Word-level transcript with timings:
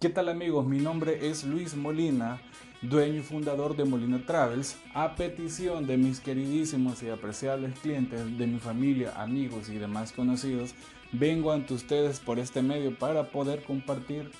¿Qué 0.00 0.08
tal 0.08 0.28
amigos? 0.28 0.64
Mi 0.64 0.78
nombre 0.78 1.28
es 1.28 1.42
Luis 1.42 1.74
Molina, 1.74 2.40
dueño 2.82 3.18
y 3.18 3.22
fundador 3.24 3.74
de 3.74 3.84
Molina 3.84 4.24
Travels. 4.24 4.76
A 4.94 5.16
petición 5.16 5.88
de 5.88 5.96
mis 5.96 6.20
queridísimos 6.20 7.02
y 7.02 7.08
apreciables 7.08 7.76
clientes, 7.80 8.38
de 8.38 8.46
mi 8.46 8.60
familia, 8.60 9.20
amigos 9.20 9.68
y 9.68 9.74
demás 9.74 10.12
conocidos, 10.12 10.72
vengo 11.10 11.50
ante 11.50 11.74
ustedes 11.74 12.20
por 12.20 12.38
este 12.38 12.62
medio 12.62 12.96
para 12.96 13.32
poder 13.32 13.64
compartir 13.64 14.30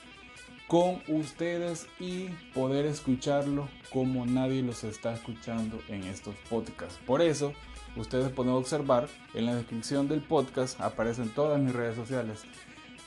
con 0.68 1.02
ustedes 1.09 1.88
y 1.98 2.29
poder 2.54 2.86
escucharlo 2.86 3.68
como 3.93 4.27
nadie 4.27 4.62
los 4.62 4.84
está 4.84 5.12
escuchando 5.12 5.80
en 5.88 6.04
estos 6.04 6.36
podcasts. 6.48 7.00
Por 7.04 7.20
eso, 7.20 7.52
ustedes 7.96 8.30
pueden 8.30 8.52
observar 8.52 9.09
en 9.34 9.46
la 9.46 9.56
descripción 9.56 10.06
del 10.06 10.20
podcast 10.20 10.80
aparecen 10.80 11.30
todas 11.30 11.61
mis 11.61 11.72
redes 11.72 11.96
sociales 11.96 12.45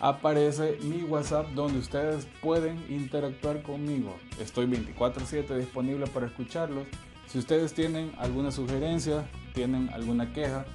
aparece 0.01 0.79
mi 0.81 1.03
WhatsApp 1.03 1.47
donde 1.51 1.77
ustedes 1.77 2.27
pueden 2.41 2.83
interactuar 2.89 3.61
conmigo. 3.61 4.17
Estoy 4.39 4.65
24/7 4.65 5.55
disponible 5.55 6.07
para 6.07 6.25
escucharlos. 6.25 6.87
Si 7.27 7.37
ustedes 7.37 7.73
tienen 7.73 8.11
alguna 8.17 8.51
sugerencia, 8.51 9.25
tienen 9.53 9.89
alguna 9.93 10.33
queja, 10.33 10.65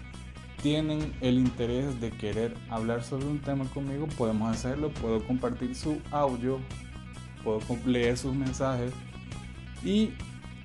tienen 0.63 1.13
el 1.21 1.39
interés 1.39 2.01
de 2.01 2.13
querer 2.13 2.55
hablar 2.71 3.03
sobre 3.03 3.27
un 3.27 3.41
tema 3.41 3.65
conmigo, 3.67 4.07
podemos 4.17 4.49
hacerlo. 4.49 4.91
Puedo 4.91 5.23
compartir 5.27 5.75
su 5.75 6.01
audio, 6.13 6.61
puedo 7.43 7.61
leer 7.85 8.17
sus 8.17 8.33
mensajes 8.33 8.93
y 9.85 10.13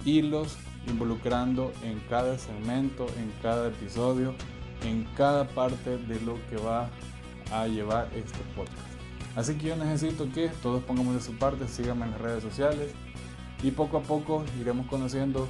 irlos 0.05 0.55
involucrando 0.87 1.73
en 1.83 1.99
cada 2.09 2.37
segmento, 2.37 3.07
en 3.17 3.31
cada 3.41 3.69
episodio, 3.69 4.35
en 4.85 5.03
cada 5.15 5.47
parte 5.47 5.97
de 5.97 6.21
lo 6.21 6.35
que 6.49 6.57
va 6.57 6.89
a 7.51 7.67
llevar 7.67 8.09
este 8.15 8.39
podcast. 8.55 8.91
Así 9.35 9.55
que 9.55 9.67
yo 9.67 9.75
necesito 9.75 10.29
que 10.31 10.49
todos 10.61 10.83
pongamos 10.83 11.15
de 11.15 11.21
su 11.21 11.37
parte, 11.37 11.67
síganme 11.67 12.05
en 12.05 12.11
las 12.11 12.21
redes 12.21 12.43
sociales 12.43 12.91
y 13.63 13.71
poco 13.71 13.97
a 13.97 14.01
poco 14.01 14.43
iremos 14.59 14.87
conociendo 14.87 15.47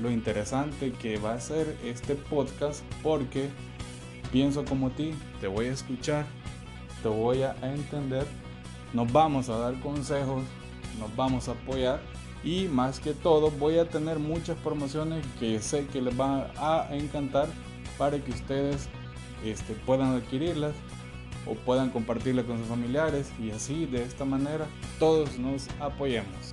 lo 0.00 0.10
interesante 0.10 0.92
que 0.92 1.18
va 1.18 1.34
a 1.34 1.40
ser 1.40 1.76
este 1.84 2.14
podcast 2.14 2.82
porque 3.02 3.48
pienso 4.30 4.64
como 4.64 4.90
ti, 4.90 5.14
te 5.40 5.46
voy 5.46 5.66
a 5.66 5.72
escuchar, 5.72 6.26
te 7.02 7.08
voy 7.08 7.42
a 7.42 7.56
entender, 7.62 8.26
nos 8.92 9.12
vamos 9.12 9.48
a 9.48 9.58
dar 9.58 9.80
consejos, 9.80 10.42
nos 10.98 11.14
vamos 11.16 11.48
a 11.48 11.52
apoyar 11.52 12.00
y 12.44 12.68
más 12.68 13.00
que 13.00 13.14
todo 13.14 13.50
voy 13.50 13.78
a 13.78 13.88
tener 13.88 14.18
muchas 14.18 14.56
promociones 14.58 15.24
que 15.40 15.60
sé 15.60 15.86
que 15.86 16.02
les 16.02 16.16
van 16.16 16.46
a 16.56 16.88
encantar 16.90 17.48
para 17.96 18.18
que 18.18 18.30
ustedes 18.30 18.88
este, 19.44 19.74
puedan 19.74 20.14
adquirirlas 20.14 20.74
o 21.46 21.54
puedan 21.54 21.90
compartirla 21.90 22.42
con 22.42 22.58
sus 22.58 22.66
familiares 22.66 23.30
y 23.40 23.50
así 23.50 23.86
de 23.86 24.02
esta 24.02 24.24
manera 24.24 24.66
todos 24.98 25.38
nos 25.38 25.68
apoyemos. 25.80 26.52